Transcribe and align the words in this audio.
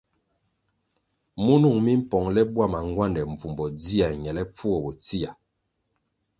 Munung 1.43 1.77
mi 1.85 1.93
mpongle 2.01 2.41
bwama 2.53 2.79
ngwande 2.87 3.21
mbvumbo 3.31 3.65
dzia 3.77 4.07
ñelepfuo 4.23 4.77
bo 4.83 4.91
tsia. 5.01 5.31